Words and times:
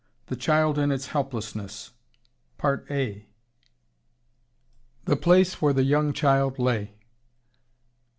THE 0.25 0.35
CHILD 0.35 0.79
IN 0.79 0.91
ITS 0.91 1.09
HELPLESSNESS 1.09 1.91
"The 2.59 3.23
place 5.15 5.61
where 5.61 5.73
the 5.73 5.83
young 5.83 6.11
Child 6.11 6.57
lay." 6.57 6.95